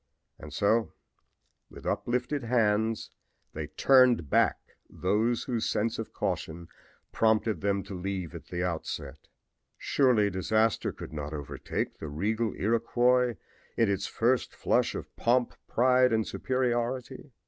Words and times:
And 0.39 0.51
so 0.51 0.93
with 1.69 1.85
uplifted 1.85 2.41
hands 2.45 3.11
they 3.53 3.67
turned 3.67 4.31
back 4.31 4.57
those 4.89 5.43
whose 5.43 5.69
sense 5.69 5.99
of 5.99 6.11
caution 6.11 6.69
prompted 7.11 7.61
them 7.61 7.83
to 7.83 7.93
leave 7.93 8.33
at 8.33 8.45
the 8.47 8.63
outset. 8.63 9.27
Surely 9.77 10.31
disaster 10.31 10.91
could 10.91 11.13
not 11.13 11.35
overtake 11.35 11.99
the 11.99 12.07
regal 12.07 12.55
Iroquois 12.55 13.35
in 13.77 13.91
its 13.91 14.07
first 14.07 14.55
flush 14.55 14.95
of 14.95 15.15
pomp, 15.17 15.53
pride 15.67 16.11
and 16.11 16.27
superiority. 16.27 17.31